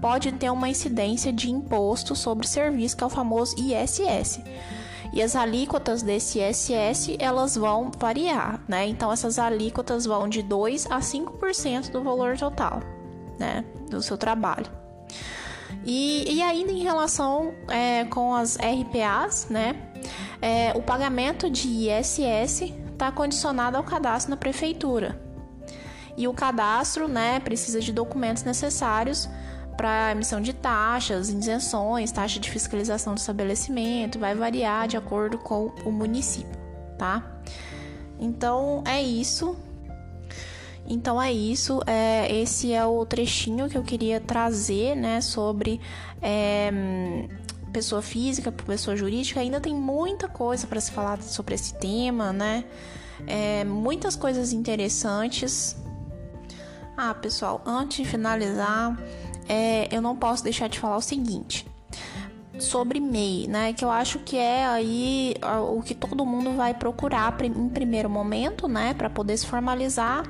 pode 0.00 0.32
ter 0.32 0.50
uma 0.50 0.68
incidência 0.68 1.32
de 1.32 1.50
imposto 1.50 2.16
sobre 2.16 2.46
serviço, 2.46 2.96
que 2.96 3.04
é 3.04 3.06
o 3.06 3.10
famoso 3.10 3.54
ISS. 3.58 4.40
E 5.12 5.20
as 5.22 5.34
alíquotas 5.34 6.02
desse 6.02 6.38
ISS, 6.40 7.16
elas 7.18 7.56
vão 7.56 7.90
variar, 7.98 8.60
né? 8.68 8.86
Então, 8.86 9.12
essas 9.12 9.38
alíquotas 9.38 10.06
vão 10.06 10.28
de 10.28 10.42
2 10.42 10.86
a 10.86 11.00
5% 11.00 11.90
do 11.90 12.02
valor 12.02 12.38
total, 12.38 12.80
né? 13.38 13.64
Do 13.88 14.00
seu 14.00 14.16
trabalho. 14.16 14.66
E, 15.84 16.36
e 16.36 16.42
ainda 16.42 16.70
em 16.70 16.82
relação 16.82 17.54
é, 17.68 18.04
com 18.04 18.34
as 18.34 18.56
RPAs, 18.56 19.48
né? 19.50 19.74
É, 20.40 20.72
o 20.76 20.82
pagamento 20.82 21.50
de 21.50 21.88
ISS 21.88 22.72
está 22.92 23.10
condicionado 23.10 23.76
ao 23.76 23.82
cadastro 23.82 24.30
na 24.30 24.36
prefeitura. 24.36 25.20
E 26.16 26.28
o 26.28 26.34
cadastro, 26.34 27.08
né, 27.08 27.40
precisa 27.40 27.80
de 27.80 27.92
documentos 27.92 28.42
necessários 28.42 29.28
para 29.80 30.12
emissão 30.12 30.42
de 30.42 30.52
taxas, 30.52 31.30
isenções, 31.30 32.12
taxa 32.12 32.38
de 32.38 32.50
fiscalização 32.50 33.14
do 33.14 33.16
estabelecimento, 33.16 34.18
vai 34.18 34.34
variar 34.34 34.86
de 34.86 34.94
acordo 34.94 35.38
com 35.38 35.72
o 35.86 35.90
município, 35.90 36.52
tá? 36.98 37.40
Então 38.18 38.84
é 38.86 39.02
isso. 39.02 39.56
Então 40.86 41.22
é 41.22 41.32
isso, 41.32 41.80
é, 41.86 42.30
esse 42.42 42.74
é 42.74 42.84
o 42.84 43.06
trechinho 43.06 43.70
que 43.70 43.78
eu 43.78 43.82
queria 43.82 44.20
trazer, 44.20 44.94
né, 44.94 45.22
sobre 45.22 45.80
é, 46.20 46.70
pessoa 47.72 48.02
física 48.02 48.52
pessoa 48.52 48.94
jurídica. 48.94 49.40
Ainda 49.40 49.60
tem 49.60 49.74
muita 49.74 50.28
coisa 50.28 50.66
para 50.66 50.78
se 50.78 50.92
falar 50.92 51.22
sobre 51.22 51.54
esse 51.54 51.72
tema, 51.78 52.34
né? 52.34 52.64
É, 53.26 53.64
muitas 53.64 54.14
coisas 54.14 54.52
interessantes. 54.52 55.74
Ah, 56.98 57.14
pessoal, 57.14 57.62
antes 57.64 57.96
de 57.96 58.04
finalizar, 58.04 58.94
é, 59.50 59.88
eu 59.90 60.00
não 60.00 60.14
posso 60.14 60.44
deixar 60.44 60.68
de 60.68 60.78
falar 60.78 60.96
o 60.96 61.00
seguinte 61.00 61.66
sobre 62.60 63.00
MEI, 63.00 63.48
né? 63.48 63.72
Que 63.72 63.84
eu 63.84 63.90
acho 63.90 64.20
que 64.20 64.36
é 64.36 64.64
aí 64.64 65.34
o 65.74 65.82
que 65.82 65.94
todo 65.94 66.24
mundo 66.24 66.52
vai 66.52 66.72
procurar 66.72 67.36
em 67.42 67.68
primeiro 67.68 68.08
momento, 68.08 68.68
né? 68.68 68.94
Para 68.94 69.10
poder 69.10 69.36
se 69.36 69.46
formalizar 69.46 70.22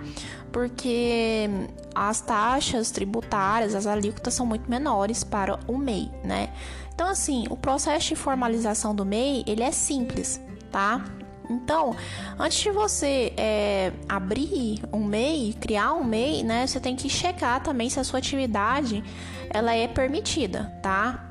porque 0.50 1.48
as 1.94 2.20
taxas 2.20 2.90
tributárias, 2.90 3.74
as 3.74 3.86
alíquotas 3.86 4.32
são 4.34 4.46
muito 4.46 4.70
menores 4.70 5.22
para 5.22 5.60
o 5.66 5.76
MEI, 5.76 6.10
né? 6.24 6.50
Então, 6.94 7.08
assim, 7.08 7.46
o 7.50 7.56
processo 7.56 8.08
de 8.08 8.16
formalização 8.16 8.94
do 8.94 9.04
MEI, 9.04 9.44
ele 9.46 9.62
é 9.62 9.70
simples, 9.70 10.40
tá? 10.70 11.04
Então, 11.50 11.96
antes 12.38 12.60
de 12.60 12.70
você 12.70 13.32
é, 13.36 13.92
abrir 14.08 14.80
um 14.92 15.04
MEI, 15.04 15.52
criar 15.54 15.94
um 15.94 16.04
MEI, 16.04 16.44
né, 16.44 16.66
você 16.66 16.78
tem 16.78 16.94
que 16.94 17.08
checar 17.10 17.60
também 17.60 17.90
se 17.90 17.98
a 17.98 18.04
sua 18.04 18.20
atividade 18.20 19.02
ela 19.50 19.74
é 19.74 19.88
permitida, 19.88 20.72
tá? 20.80 21.28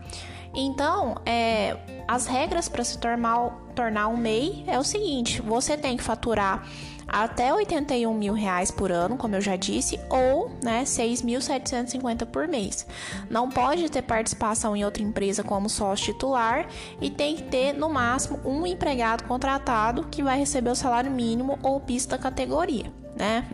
Então, 0.54 1.16
é, 1.26 1.78
as 2.06 2.28
regras 2.28 2.68
para 2.68 2.84
se 2.84 2.98
tornar, 2.98 3.52
tornar 3.74 4.08
um 4.10 4.18
MEI 4.18 4.66
é 4.68 4.78
o 4.78 4.84
seguinte: 4.84 5.42
você 5.42 5.78
tem 5.78 5.96
que 5.96 6.04
faturar 6.04 6.68
até 7.12 7.54
81 7.54 8.14
mil 8.14 8.34
reais 8.34 8.72
por 8.72 8.92
ano, 8.92 9.18
como 9.18 9.36
eu 9.36 9.42
já 9.42 9.56
disse, 9.56 10.00
ou 10.10 10.52
né, 10.64 10.84
6.750 10.84 12.26
por 12.26 12.48
mês. 12.48 12.86
Não 13.30 13.50
pode 13.50 13.90
ter 13.90 14.02
participação 14.02 14.76
em 14.76 14.86
outra 14.86 15.04
empresa 15.04 15.44
como 15.44 15.70
sócio 15.70 16.14
titular 16.14 16.68
e 17.02 17.10
tem 17.10 17.36
que 17.36 17.44
ter 17.44 17.74
no 17.74 17.90
máximo 17.90 18.40
um 18.46 18.66
empregado 18.66 19.24
contratado 19.24 20.08
que 20.10 20.24
vai 20.24 20.38
receber 20.38 20.70
o 20.70 20.76
salário 20.76 21.12
mínimo 21.12 21.60
ou 21.64 21.80
piso 21.80 22.10
da 22.10 22.18
categoria, 22.18 22.92
né? 23.16 23.46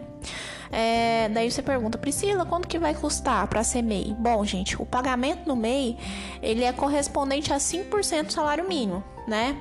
É, 0.71 1.29
daí 1.29 1.49
você 1.49 1.61
pergunta, 1.61 1.97
Priscila, 1.97 2.45
quanto 2.45 2.67
que 2.67 2.77
vai 2.77 2.93
custar 2.93 3.47
para 3.47 3.63
ser 3.63 3.81
MEI? 3.81 4.13
Bom, 4.17 4.43
gente, 4.43 4.81
o 4.81 4.85
pagamento 4.85 5.47
no 5.47 5.55
MEI 5.55 5.97
ele 6.41 6.63
é 6.63 6.73
correspondente 6.73 7.53
a 7.53 7.57
5% 7.57 8.25
do 8.25 8.33
salário 8.33 8.67
mínimo, 8.67 9.03
né? 9.27 9.55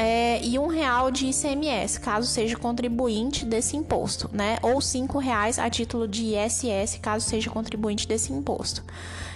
É, 0.00 0.40
e 0.44 0.56
um 0.60 0.68
real 0.68 1.10
de 1.10 1.26
ICMS, 1.26 1.98
caso 1.98 2.28
seja 2.28 2.56
contribuinte 2.56 3.44
desse 3.44 3.76
imposto, 3.76 4.30
né? 4.32 4.56
Ou 4.62 4.80
cinco 4.80 5.18
reais 5.18 5.58
a 5.58 5.68
título 5.68 6.06
de 6.06 6.36
ISS, 6.36 7.00
caso 7.02 7.28
seja 7.28 7.50
contribuinte 7.50 8.06
desse 8.06 8.32
imposto. 8.32 8.84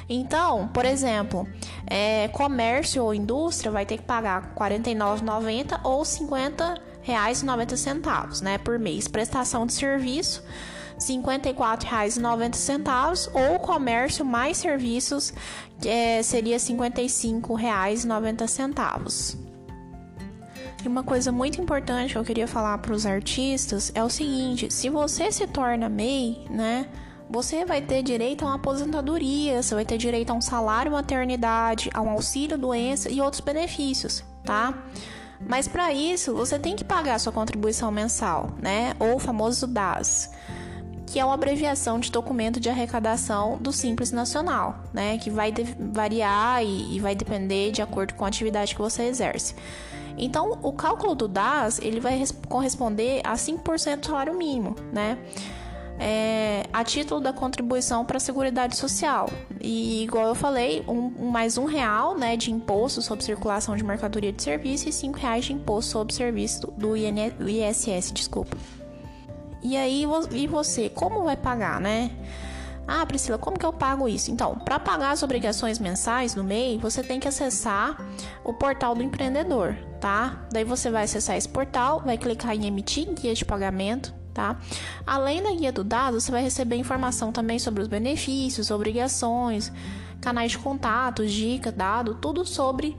Então, 0.08 0.68
por 0.68 0.84
exemplo, 0.84 1.48
é, 1.84 2.28
comércio 2.28 3.02
ou 3.02 3.12
indústria 3.12 3.72
vai 3.72 3.84
ter 3.84 3.96
que 3.96 4.04
pagar 4.04 4.54
R$ 4.56 4.56
49,90 4.56 5.80
ou 5.82 5.98
R$ 5.98 6.04
50,90 6.04 8.42
né, 8.42 8.56
por 8.58 8.78
mês. 8.78 9.08
Prestação 9.08 9.66
de 9.66 9.72
serviço, 9.72 10.44
R$ 10.94 11.00
54,90 11.00 13.30
ou 13.34 13.58
comércio 13.58 14.24
mais 14.24 14.58
serviços, 14.58 15.34
é, 15.84 16.22
seria 16.22 16.54
R$ 16.54 16.62
55,90. 16.62 19.41
E 20.84 20.88
uma 20.88 21.04
coisa 21.04 21.30
muito 21.30 21.60
importante 21.60 22.12
que 22.12 22.18
eu 22.18 22.24
queria 22.24 22.48
falar 22.48 22.76
para 22.78 22.92
os 22.92 23.06
artistas 23.06 23.92
é 23.94 24.02
o 24.02 24.10
seguinte: 24.10 24.72
se 24.72 24.88
você 24.88 25.30
se 25.30 25.46
torna 25.46 25.88
MEI, 25.88 26.46
né? 26.50 26.88
Você 27.30 27.64
vai 27.64 27.80
ter 27.80 28.02
direito 28.02 28.44
a 28.44 28.48
uma 28.48 28.56
aposentadoria, 28.56 29.62
você 29.62 29.74
vai 29.74 29.84
ter 29.86 29.96
direito 29.96 30.30
a 30.30 30.34
um 30.34 30.40
salário 30.40 30.92
maternidade, 30.92 31.88
a 31.94 32.02
um 32.02 32.10
auxílio 32.10 32.58
doença 32.58 33.10
e 33.10 33.22
outros 33.22 33.40
benefícios, 33.40 34.22
tá? 34.44 34.74
Mas 35.40 35.66
para 35.66 35.92
isso, 35.94 36.34
você 36.34 36.58
tem 36.58 36.76
que 36.76 36.84
pagar 36.84 37.18
sua 37.18 37.32
contribuição 37.32 37.90
mensal, 37.90 38.50
né? 38.60 38.94
Ou 38.98 39.16
o 39.16 39.18
famoso 39.18 39.66
DAS, 39.66 40.30
que 41.06 41.18
é 41.18 41.24
uma 41.24 41.34
abreviação 41.34 41.98
de 41.98 42.10
documento 42.10 42.60
de 42.60 42.68
arrecadação 42.68 43.56
do 43.58 43.72
Simples 43.72 44.12
Nacional, 44.12 44.80
né? 44.92 45.16
Que 45.16 45.30
vai 45.30 45.54
variar 45.78 46.62
e, 46.62 46.96
e 46.96 47.00
vai 47.00 47.14
depender 47.14 47.70
de 47.70 47.80
acordo 47.80 48.14
com 48.14 48.24
a 48.24 48.28
atividade 48.28 48.74
que 48.74 48.80
você 48.80 49.04
exerce. 49.04 49.54
Então, 50.16 50.58
o 50.62 50.72
cálculo 50.72 51.14
do 51.14 51.26
DAS 51.26 51.78
ele 51.80 52.00
vai 52.00 52.22
corresponder 52.48 53.20
a 53.24 53.34
5% 53.34 53.96
do 53.96 54.06
salário 54.06 54.34
mínimo, 54.34 54.76
né? 54.92 55.18
É, 55.98 56.64
a 56.72 56.82
título 56.82 57.20
da 57.20 57.32
contribuição 57.32 58.04
para 58.04 58.16
a 58.16 58.20
Seguridade 58.20 58.76
Social. 58.76 59.28
E, 59.60 60.02
igual 60.02 60.26
eu 60.26 60.34
falei, 60.34 60.82
um, 60.88 61.30
mais 61.30 61.56
um 61.56 61.64
real 61.64 62.16
né, 62.16 62.36
de 62.36 62.50
imposto 62.50 63.00
sobre 63.00 63.24
circulação 63.24 63.76
de 63.76 63.84
mercadoria 63.84 64.32
de 64.32 64.42
serviço 64.42 64.88
e 64.88 64.92
cinco 64.92 65.18
reais 65.18 65.44
de 65.44 65.52
imposto 65.52 65.92
sobre 65.92 66.12
serviço 66.12 66.66
do 66.76 66.96
ISS, 66.96 68.10
desculpa. 68.12 68.56
E 69.62 69.76
aí, 69.76 70.04
e 70.32 70.46
você, 70.48 70.88
como 70.88 71.22
vai 71.22 71.36
pagar, 71.36 71.80
né? 71.80 72.10
Ah, 72.86 73.06
Priscila, 73.06 73.38
como 73.38 73.56
que 73.56 73.64
eu 73.64 73.72
pago 73.72 74.08
isso? 74.08 74.30
Então, 74.30 74.56
para 74.56 74.80
pagar 74.80 75.12
as 75.12 75.22
obrigações 75.22 75.78
mensais 75.78 76.34
do 76.34 76.42
MEI, 76.42 76.78
você 76.78 77.02
tem 77.02 77.20
que 77.20 77.28
acessar 77.28 77.96
o 78.42 78.52
portal 78.52 78.94
do 78.94 79.02
empreendedor, 79.04 79.76
tá? 80.02 80.48
Daí 80.50 80.64
você 80.64 80.90
vai 80.90 81.04
acessar 81.04 81.36
esse 81.36 81.48
portal, 81.48 82.02
vai 82.04 82.18
clicar 82.18 82.56
em 82.56 82.66
emitir 82.66 83.08
guia 83.14 83.32
de 83.32 83.44
pagamento, 83.44 84.12
tá? 84.34 84.58
Além 85.06 85.40
da 85.40 85.52
guia 85.52 85.70
do 85.70 85.84
dado, 85.84 86.20
você 86.20 86.28
vai 86.28 86.42
receber 86.42 86.74
informação 86.74 87.30
também 87.30 87.60
sobre 87.60 87.80
os 87.80 87.86
benefícios, 87.86 88.72
obrigações, 88.72 89.72
canais 90.20 90.50
de 90.50 90.58
contato, 90.58 91.24
dica, 91.24 91.70
dado, 91.70 92.16
tudo 92.16 92.44
sobre 92.44 92.96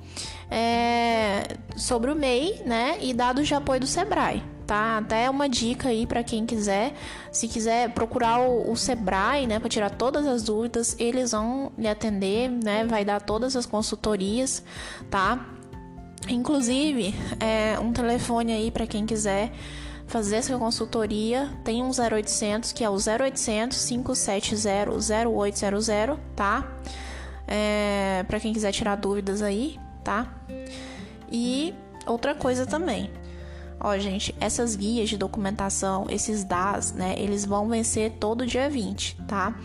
é, 0.49 1.57
sobre 1.75 2.09
o 2.09 2.15
MEI, 2.15 2.61
né? 2.65 2.97
E 3.01 3.13
dados 3.13 3.49
de 3.49 3.53
apoio 3.53 3.81
do 3.81 3.87
Sebrae 3.87 4.41
tá? 4.65 4.99
Até 4.99 5.29
uma 5.29 5.49
dica 5.49 5.89
aí 5.89 6.07
para 6.07 6.23
quem 6.23 6.45
quiser, 6.45 6.93
se 7.33 7.49
quiser 7.49 7.89
procurar 7.89 8.39
o, 8.39 8.71
o 8.71 8.77
Sebrae, 8.77 9.45
né, 9.45 9.59
para 9.59 9.67
tirar 9.67 9.89
todas 9.89 10.25
as 10.25 10.41
dúvidas, 10.41 10.95
eles 10.97 11.31
vão 11.33 11.73
lhe 11.77 11.85
atender, 11.85 12.49
né? 12.49 12.85
Vai 12.85 13.03
dar 13.03 13.21
todas 13.21 13.57
as 13.57 13.65
consultorias, 13.65 14.63
tá? 15.11 15.45
Inclusive, 16.29 17.13
é, 17.39 17.79
um 17.79 17.91
telefone 17.91 18.53
aí 18.53 18.71
para 18.71 18.87
quem 18.87 19.05
quiser 19.05 19.51
fazer 20.07 20.37
essa 20.37 20.57
consultoria, 20.57 21.49
tem 21.63 21.81
um 21.81 21.89
0800 21.89 22.71
que 22.71 22.83
é 22.83 22.89
o 22.89 22.93
0800 22.95 23.85
570 23.85 24.91
0800, 25.29 25.87
tá? 26.35 26.71
É, 27.47 28.23
para 28.27 28.39
quem 28.39 28.53
quiser 28.53 28.71
tirar 28.71 28.95
dúvidas 28.95 29.41
aí, 29.41 29.77
tá? 30.03 30.33
E 31.31 31.73
outra 32.05 32.35
coisa 32.35 32.65
também, 32.65 33.09
Ó, 33.79 33.97
gente, 33.97 34.35
essas 34.39 34.75
guias 34.75 35.09
de 35.09 35.17
documentação, 35.17 36.05
esses 36.09 36.43
DAS, 36.43 36.93
né, 36.93 37.15
eles 37.17 37.43
vão 37.45 37.67
vencer 37.67 38.11
todo 38.19 38.45
dia 38.45 38.69
20, 38.69 39.17
tá? 39.27 39.55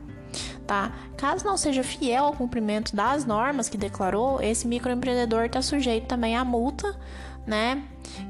tá? 0.66 0.94
Caso 1.18 1.46
não 1.46 1.58
seja 1.58 1.84
fiel 1.84 2.26
ao 2.26 2.34
cumprimento 2.34 2.96
das 2.96 3.26
normas 3.26 3.70
que 3.70 3.78
declarou, 3.78 4.42
esse 4.42 4.68
microempreendedor 4.68 5.46
está 5.46 5.62
sujeito 5.62 6.08
também 6.08 6.36
à 6.36 6.44
multa, 6.44 6.96
né? 7.46 7.84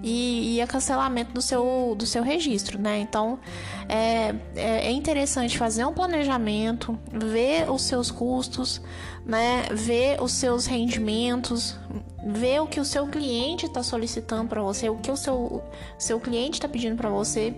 E, 0.03 0.55
e 0.55 0.61
a 0.61 0.67
cancelamento 0.67 1.31
do 1.31 1.41
seu, 1.41 1.95
do 1.97 2.05
seu 2.05 2.21
registro, 2.23 2.79
né? 2.79 2.99
Então 2.99 3.39
é, 3.87 4.35
é, 4.55 4.87
é 4.87 4.91
interessante 4.91 5.57
fazer 5.57 5.85
um 5.85 5.93
planejamento, 5.93 6.97
ver 7.11 7.69
os 7.69 7.83
seus 7.83 8.11
custos, 8.11 8.81
né? 9.25 9.63
Ver 9.71 10.21
os 10.21 10.33
seus 10.33 10.65
rendimentos, 10.65 11.79
ver 12.25 12.61
o 12.61 12.67
que 12.67 12.79
o 12.79 12.85
seu 12.85 13.07
cliente 13.07 13.65
está 13.67 13.83
solicitando 13.83 14.49
para 14.49 14.61
você, 14.61 14.89
o 14.89 14.97
que 14.97 15.11
o 15.11 15.17
seu, 15.17 15.63
seu 15.97 16.19
cliente 16.19 16.55
está 16.57 16.67
pedindo 16.67 16.95
para 16.97 17.09
você, 17.09 17.53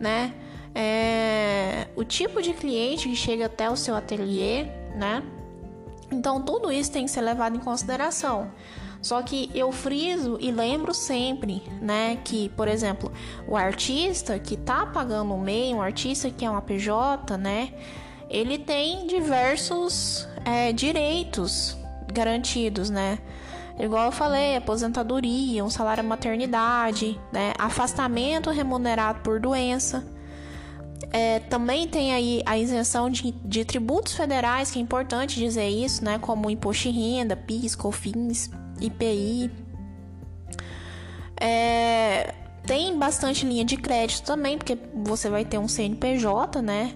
né? 0.00 0.34
É, 0.74 1.88
o 1.96 2.04
tipo 2.04 2.40
de 2.42 2.52
cliente 2.52 3.08
que 3.08 3.16
chega 3.16 3.46
até 3.46 3.70
o 3.70 3.76
seu 3.76 3.94
ateliê, 3.94 4.64
né? 4.94 5.22
Então 6.10 6.40
tudo 6.40 6.72
isso 6.72 6.90
tem 6.90 7.04
que 7.04 7.10
ser 7.10 7.20
levado 7.20 7.56
em 7.56 7.60
consideração. 7.60 8.50
Só 9.00 9.22
que 9.22 9.50
eu 9.54 9.70
friso 9.70 10.38
e 10.40 10.50
lembro 10.50 10.92
sempre, 10.92 11.62
né, 11.80 12.18
que, 12.24 12.48
por 12.50 12.66
exemplo, 12.66 13.12
o 13.46 13.56
artista 13.56 14.38
que 14.38 14.56
tá 14.56 14.84
pagando 14.86 15.34
o 15.34 15.38
MEI, 15.38 15.72
um 15.72 15.80
artista 15.80 16.30
que 16.30 16.44
é 16.44 16.50
uma 16.50 16.60
PJ, 16.60 17.36
né, 17.36 17.72
ele 18.28 18.58
tem 18.58 19.06
diversos 19.06 20.28
é, 20.44 20.72
direitos 20.72 21.76
garantidos, 22.12 22.90
né? 22.90 23.18
Igual 23.78 24.06
eu 24.06 24.12
falei, 24.12 24.56
aposentadoria, 24.56 25.64
um 25.64 25.70
salário 25.70 26.02
maternidade, 26.02 27.18
né, 27.32 27.52
afastamento 27.56 28.50
remunerado 28.50 29.20
por 29.20 29.38
doença. 29.38 30.04
É, 31.10 31.38
também 31.40 31.86
tem 31.88 32.12
aí 32.12 32.42
a 32.44 32.58
isenção 32.58 33.08
de, 33.08 33.32
de, 33.44 33.64
tributos 33.64 34.14
federais, 34.14 34.70
que 34.70 34.78
é 34.78 34.82
importante 34.82 35.36
dizer 35.36 35.68
isso, 35.68 36.04
né? 36.04 36.18
Como 36.18 36.50
imposto 36.50 36.90
de 36.90 36.98
renda, 36.98 37.36
PIS, 37.36 37.74
COFINS, 37.74 38.50
IPI. 38.80 39.50
É, 41.40 42.34
tem 42.66 42.98
bastante 42.98 43.46
linha 43.46 43.64
de 43.64 43.76
crédito 43.76 44.24
também, 44.24 44.58
porque 44.58 44.76
você 44.94 45.30
vai 45.30 45.44
ter 45.44 45.58
um 45.58 45.68
CNPJ, 45.68 46.60
né? 46.60 46.94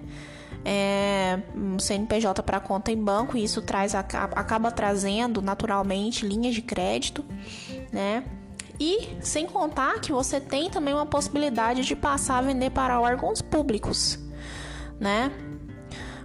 É, 0.65 1.41
um 1.57 1.79
CNPJ 1.79 2.43
para 2.43 2.61
conta 2.61 2.93
em 2.93 3.03
banco, 3.03 3.37
e 3.37 3.45
isso 3.45 3.63
traz 3.63 3.95
acaba 3.95 4.71
trazendo 4.71 5.41
naturalmente 5.41 6.27
linhas 6.27 6.55
de 6.55 6.63
crédito, 6.63 7.25
né? 7.91 8.25
E 8.85 9.17
sem 9.21 9.47
contar 9.47 10.01
que 10.01 10.11
você 10.11 10.41
tem 10.41 10.69
também 10.69 10.93
uma 10.93 11.07
possibilidade 11.07 11.85
de 11.85 11.95
passar 11.95 12.39
a 12.39 12.43
vender 12.43 12.71
para 12.71 13.01
órgãos 13.01 13.41
públicos, 13.41 14.19
né? 14.99 15.31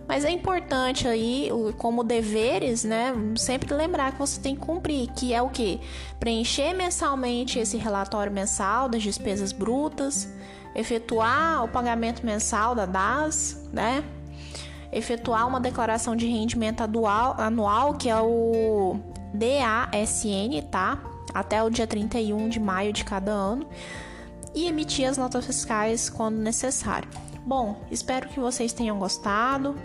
Mas 0.08 0.26
é 0.26 0.32
importante 0.32 1.08
aí, 1.08 1.52
como 1.78 2.04
deveres, 2.04 2.84
né? 2.84 3.14
Sempre 3.36 3.72
lembrar 3.76 4.14
que 4.14 4.18
você 4.18 4.42
tem 4.42 4.56
que 4.56 4.62
cumprir, 4.62 5.08
que 5.12 5.36
é 5.36 5.42
o 5.42 5.50
que? 5.50 5.80
Preencher 6.20 6.74
mensalmente 6.74 7.60
esse 7.60 7.78
relatório 7.78 8.34
mensal 8.34 8.90
das 8.90 9.04
despesas 9.04 9.52
brutas, 9.52 10.28
efetuar 10.74 11.64
o 11.64 11.68
pagamento 11.68 12.26
mensal 12.26 12.74
da 12.74 12.88
DAS, 12.88 13.70
né? 13.72 14.04
Efetuar 14.92 15.48
uma 15.48 15.60
declaração 15.60 16.16
de 16.16 16.26
rendimento 16.26 16.82
anual, 16.82 17.36
anual 17.38 17.94
que 17.94 18.10
é 18.10 18.20
o 18.20 19.00
DASN, 19.32 20.60
tá? 20.72 21.17
Até 21.40 21.64
o 21.64 21.70
dia 21.70 21.86
31 21.86 22.50
de 22.50 22.60
maio 22.60 22.92
de 22.92 23.04
cada 23.04 23.32
ano 23.32 23.68
e 24.56 24.68
emitir 24.68 25.08
as 25.08 25.18
notas 25.18 25.46
fiscais 25.46 26.10
quando 26.10 26.38
necessário. 26.38 27.10
Bom, 27.46 27.80
espero 27.92 28.28
que 28.28 28.40
vocês 28.40 28.74
tenham 28.74 28.98
gostado 28.98 29.76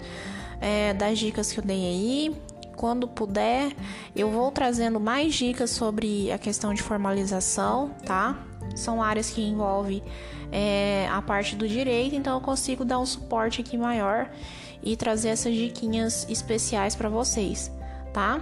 é, 0.60 0.94
das 0.94 1.18
dicas 1.18 1.52
que 1.52 1.60
eu 1.60 1.64
dei 1.64 1.86
aí. 1.86 2.36
Quando 2.76 3.06
puder, 3.06 3.70
eu 4.16 4.30
vou 4.30 4.50
trazendo 4.50 4.98
mais 4.98 5.34
dicas 5.34 5.70
sobre 5.70 6.32
a 6.32 6.38
questão 6.38 6.72
de 6.72 6.82
formalização, 6.82 7.90
tá? 8.04 8.36
São 8.74 9.02
áreas 9.02 9.30
que 9.30 9.42
envolvem 9.42 10.02
é, 10.50 11.06
a 11.12 11.20
parte 11.20 11.54
do 11.54 11.68
direito, 11.68 12.16
então 12.16 12.34
eu 12.34 12.40
consigo 12.40 12.84
dar 12.84 12.98
um 12.98 13.06
suporte 13.06 13.60
aqui 13.60 13.76
maior 13.76 14.30
e 14.82 14.96
trazer 14.96 15.28
essas 15.28 15.54
diquinhas 15.54 16.26
especiais 16.28 16.96
para 16.96 17.08
vocês, 17.08 17.70
tá? 18.12 18.40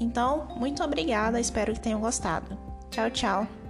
Então, 0.00 0.46
muito 0.56 0.82
obrigada, 0.82 1.40
espero 1.40 1.72
que 1.72 1.80
tenham 1.80 2.00
gostado. 2.00 2.58
Tchau, 2.90 3.10
tchau. 3.10 3.61